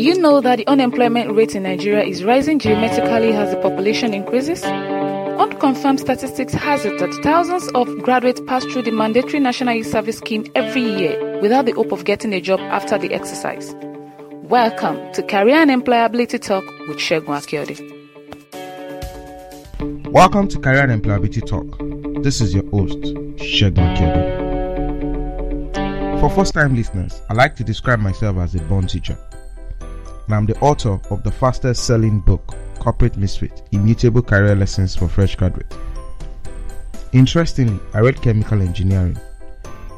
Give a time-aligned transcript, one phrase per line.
[0.00, 4.64] you know that the unemployment rate in Nigeria is rising geometrically as the population increases?
[4.64, 10.46] Unconfirmed statistics it that thousands of graduates pass through the mandatory National Youth Service Scheme
[10.54, 13.74] every year without the hope of getting a job after the exercise.
[14.44, 17.76] Welcome to Career and Employability Talk with Segun Akiode.
[20.10, 22.22] Welcome to Career and Employability Talk.
[22.24, 22.98] This is your host,
[23.36, 24.40] Segun Akiode.
[26.20, 29.18] For first time listeners, I like to describe myself as a born teacher.
[30.26, 35.08] And I'm the author of the fastest selling book, Corporate Misfit Immutable Career Lessons for
[35.08, 35.76] Fresh Graduates.
[37.12, 39.18] Interestingly, I read chemical engineering,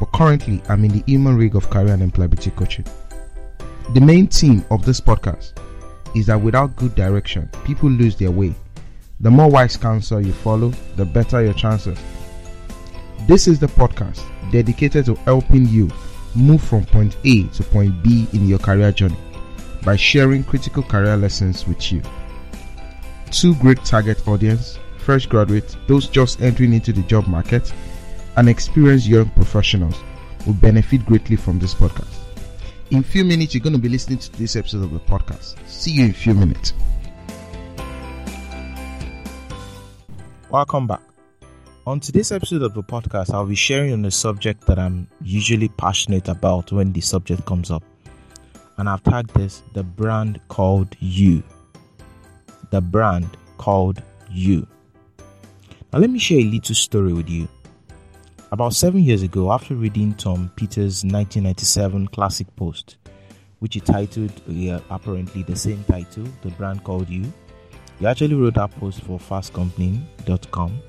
[0.01, 2.87] but currently I'm in the human rig of career and employability coaching.
[3.95, 5.53] The main theme of this podcast
[6.17, 8.55] is that without good direction, people lose their way.
[9.21, 11.99] The more wise counsel you follow, the better your chances.
[13.29, 15.91] This is the podcast dedicated to helping you
[16.35, 19.17] move from point A to point B in your career journey
[19.83, 22.03] by sharing critical career lessons with you.
[23.31, 27.73] Two great target audience, fresh graduates, those just entering into the job market,
[28.37, 29.97] and experienced young professionals
[30.47, 32.19] will benefit greatly from this podcast.
[32.91, 35.57] In a few minutes, you're going to be listening to this episode of the podcast.
[35.67, 36.75] See you in a few minutes.
[40.51, 41.01] Welcome back.
[41.87, 45.69] On today's episode of the podcast, I'll be sharing on a subject that I'm usually
[45.69, 47.83] passionate about when the subject comes up.
[48.79, 51.43] And I've tagged this the brand called you.
[52.71, 54.67] The brand called you.
[55.93, 57.49] Now, let me share a little story with you.
[58.51, 62.97] About seven years ago, after reading Tom Peters' 1997 classic post,
[63.61, 67.33] which he titled uh, apparently the same title, The Brand Called You,
[67.99, 70.83] he actually wrote that post for fastcompany.com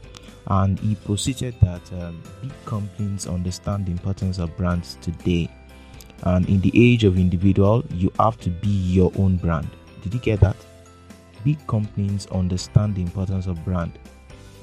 [0.47, 5.49] and he posited that um, big companies understand the importance of brands today
[6.23, 9.67] and in the age of individual you have to be your own brand.
[10.01, 10.55] Did you get that?
[11.43, 13.97] Big companies understand the importance of brand.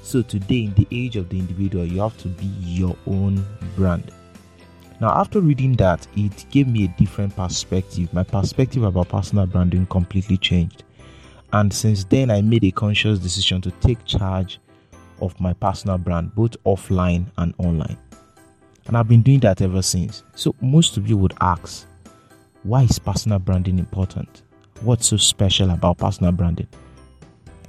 [0.01, 3.45] So today in the age of the individual you have to be your own
[3.75, 4.11] brand.
[4.99, 8.13] Now after reading that it gave me a different perspective.
[8.13, 10.83] My perspective about personal branding completely changed.
[11.53, 14.59] And since then i made a conscious decision to take charge
[15.21, 17.97] of my personal brand, both offline and online.
[18.87, 20.23] And I've been doing that ever since.
[20.35, 21.87] So, most of you would ask,
[22.63, 24.43] why is personal branding important?
[24.81, 26.67] What's so special about personal branding?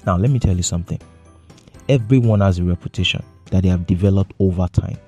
[0.06, 1.00] Now, let me tell you something.
[1.88, 4.98] Everyone has a reputation that they have developed over time.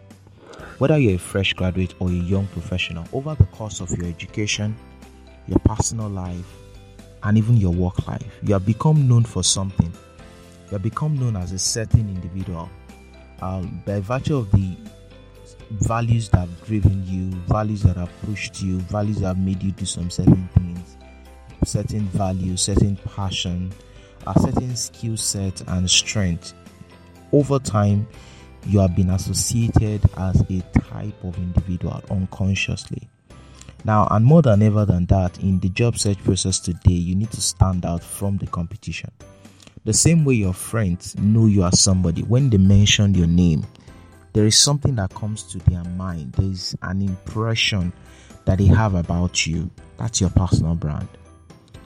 [0.78, 4.76] Whether you're a fresh graduate or a young professional, over the course of your education,
[5.46, 6.56] your personal life,
[7.22, 9.92] and even your work life, you have become known for something
[10.66, 12.68] you have become known as a certain individual
[13.42, 14.76] um, by virtue of the
[15.70, 19.72] values that have driven you, values that have pushed you, values that have made you
[19.72, 20.96] do some certain things,
[21.64, 23.72] certain values, certain passion,
[24.26, 26.54] a certain skill set and strength.
[27.32, 28.06] Over time,
[28.66, 30.60] you have been associated as a
[30.90, 33.08] type of individual unconsciously.
[33.84, 37.30] Now, and more than ever than that, in the job search process today, you need
[37.32, 39.10] to stand out from the competition.
[39.84, 43.66] The same way your friends know you are somebody, when they mention your name,
[44.34, 46.32] there is something that comes to their mind.
[46.32, 47.92] There is an impression
[48.44, 49.70] that they have about you.
[49.96, 51.08] That's your personal brand.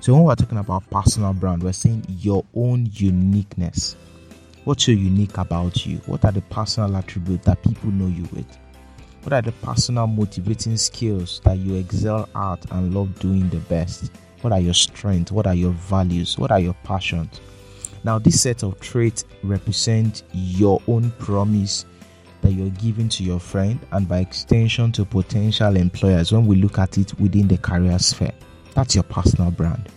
[0.01, 3.97] So when we're talking about personal brand, we're saying your own uniqueness.
[4.65, 5.99] What's so unique about you?
[6.07, 8.47] What are the personal attributes that people know you with?
[9.25, 14.11] What are the personal motivating skills that you excel at and love doing the best?
[14.41, 15.33] What are your strengths?
[15.33, 16.39] What are your values?
[16.39, 17.43] What are your passions?
[18.05, 21.85] Now, this set of traits represent your own promise
[22.43, 26.79] that you're giving to your friend and by extension to potential employers when we look
[26.79, 28.33] at it within the career sphere.
[28.75, 29.89] That's your personal brand.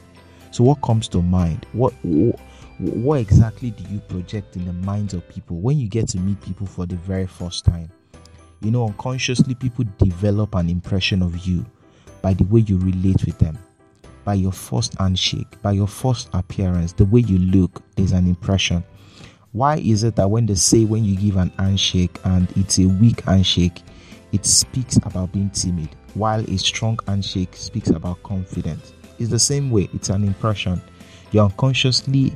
[0.51, 1.65] So, what comes to mind?
[1.73, 2.39] What, what
[2.79, 6.41] what exactly do you project in the minds of people when you get to meet
[6.41, 7.91] people for the very first time?
[8.61, 11.65] You know, unconsciously, people develop an impression of you
[12.21, 13.57] by the way you relate with them
[14.23, 18.83] by your first handshake, by your first appearance, the way you look is an impression.
[19.53, 22.85] Why is it that when they say when you give an handshake and it's a
[22.85, 23.81] weak handshake,
[24.31, 28.93] it speaks about being timid, while a strong handshake speaks about confidence?
[29.19, 30.81] It's the same way, it's an impression.
[31.31, 32.33] You're unconsciously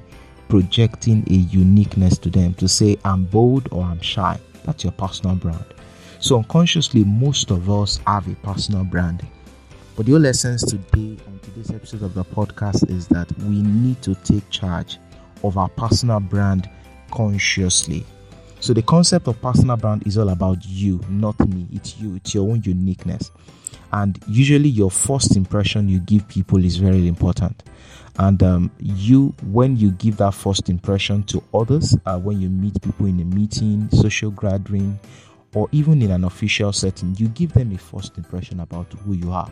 [0.50, 4.38] projecting a uniqueness to them to say, I'm bold or I'm shy.
[4.65, 5.73] That's your personal brand.
[6.19, 9.25] So, unconsciously, most of us have a personal brand.
[9.95, 14.15] But your lessons today on today's episode of the podcast is that we need to
[14.15, 14.97] take charge
[15.45, 16.69] of our personal brand
[17.11, 18.05] consciously.
[18.59, 21.67] So the concept of personal brand is all about you, not me.
[21.71, 23.31] It's you, it's your own uniqueness.
[23.95, 27.63] and usually your first impression you give people is very important
[28.19, 32.79] and um, you when you give that first impression to others uh, when you meet
[32.81, 34.99] people in a meeting social gathering
[35.53, 39.31] or even in an official setting you give them a first impression about who you
[39.31, 39.49] are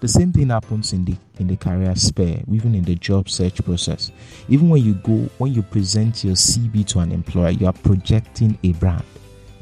[0.00, 3.64] the same thing happens in the in the career sphere even in the job search
[3.64, 4.12] process.
[4.48, 8.56] Even when you go when you present your cv to an employer you are projecting
[8.62, 9.04] a brand.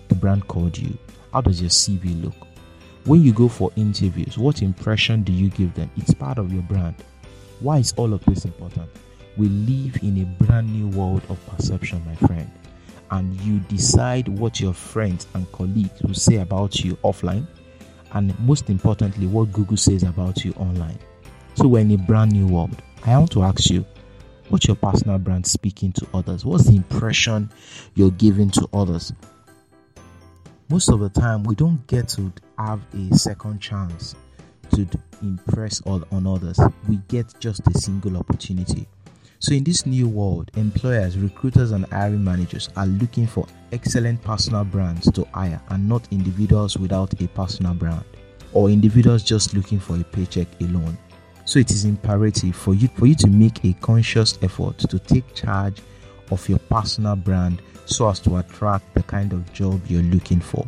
[0.08, 0.96] The brand called you.
[1.32, 2.34] How does your cv look?
[3.04, 5.90] When you go for interviews what impression do you give them?
[5.96, 6.96] It's part of your brand.
[7.60, 8.90] Why is all of this important?
[9.36, 12.50] We live in a brand new world of perception, my friend.
[13.10, 17.46] And you decide what your friends and colleagues will say about you offline,
[18.16, 20.98] and most importantly, what Google says about you online.
[21.54, 22.82] So, we're in a brand new world.
[23.04, 23.84] I want to ask you,
[24.48, 26.42] what's your personal brand speaking to others?
[26.42, 27.50] What's the impression
[27.94, 29.12] you're giving to others?
[30.70, 34.14] Most of the time, we don't get to have a second chance
[34.74, 34.88] to
[35.20, 36.58] impress on others.
[36.88, 38.88] We get just a single opportunity.
[39.38, 44.64] So, in this new world, employers, recruiters, and hiring managers are looking for excellent personal
[44.64, 48.04] brands to hire and not individuals without a personal brand
[48.54, 50.96] or individuals just looking for a paycheck alone.
[51.44, 55.34] So, it is imperative for you, for you to make a conscious effort to take
[55.34, 55.82] charge
[56.30, 60.66] of your personal brand so as to attract the kind of job you're looking for.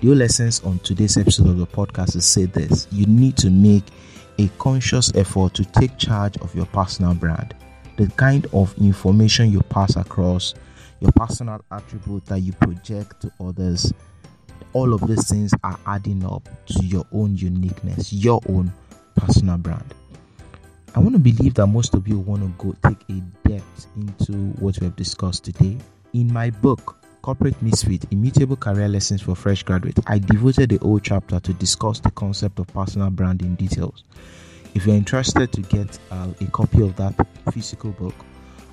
[0.00, 3.84] The lessons on today's episode of the podcast is say this you need to make
[4.38, 7.54] a conscious effort to take charge of your personal brand,
[8.00, 10.54] the kind of information you pass across,
[11.00, 13.92] your personal attribute that you project to others.
[14.72, 18.72] All of these things are adding up to your own uniqueness, your own
[19.16, 19.94] personal brand.
[20.94, 24.32] I want to believe that most of you want to go take a depth into
[24.60, 25.76] what we have discussed today.
[26.14, 31.00] In my book, Corporate Misfit Immutable Career Lessons for Fresh Graduates, I devoted a whole
[31.00, 34.04] chapter to discuss the concept of personal brand in details.
[34.74, 37.14] If you're interested to get uh, a copy of that
[37.52, 38.14] physical book,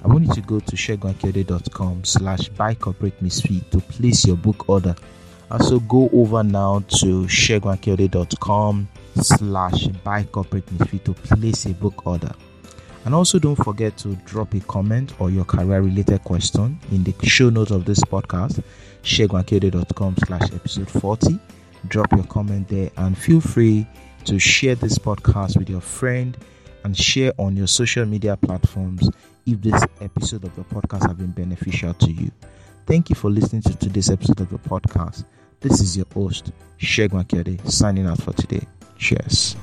[0.03, 4.69] I want you to go to segunakiode.com slash buy corporate misfit to place your book
[4.69, 4.95] order.
[5.49, 12.31] Also go over now to segunakiode.com slash buy corporate misfit to place a book order.
[13.05, 17.15] And also don't forget to drop a comment or your career related question in the
[17.23, 18.61] show notes of this podcast,
[19.03, 21.39] segunakiode.com slash episode 40.
[21.87, 23.87] Drop your comment there and feel free
[24.27, 26.37] to share this podcast with your friend
[26.83, 29.09] and share on your social media platforms
[29.45, 32.29] if this episode of the podcast have been beneficial to you.
[32.85, 35.23] Thank you for listening to today's episode of the podcast.
[35.61, 38.67] This is your host, Segun Akiode, signing out for today.
[38.97, 39.55] Cheers.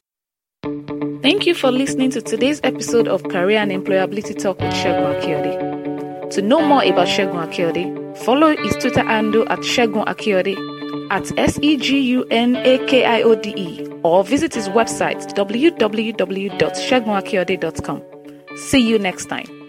[1.20, 6.31] Thank you for listening to today's episode of Career and Employability Talk with Segun Akiode.
[6.31, 10.74] To know more about Segun Akiode, follow his Twitter handle at Segun Akiode
[11.11, 14.69] at S E G U N A K I O D E or visit his
[14.69, 18.02] website www.segunakiode.com.
[18.56, 19.63] See you next time.